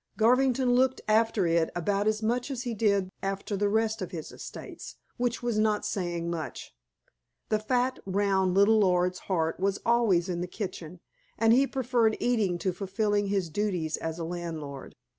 Garvington 0.17 0.73
looked 0.73 0.99
after 1.07 1.45
it 1.45 1.69
about 1.75 2.07
as 2.07 2.23
much 2.23 2.49
as 2.49 2.63
he 2.63 2.73
did 2.73 3.11
after 3.21 3.55
the 3.55 3.69
rest 3.69 4.01
of 4.01 4.09
his 4.09 4.31
estates, 4.31 4.95
which 5.17 5.43
was 5.43 5.59
not 5.59 5.85
saying 5.85 6.27
much. 6.27 6.73
The 7.49 7.59
fat, 7.59 7.99
round 8.07 8.55
little 8.55 8.79
lord's 8.79 9.19
heart 9.29 9.59
was 9.59 9.77
always 9.85 10.27
in 10.27 10.41
the 10.41 10.47
kitchen, 10.47 11.01
and 11.37 11.53
he 11.53 11.67
preferred 11.67 12.17
eating 12.19 12.57
to 12.65 12.73
fulfilling 12.73 13.27
his 13.27 13.47
duties 13.51 13.95
as 13.95 14.17
a 14.17 14.23
landlord. 14.25 14.95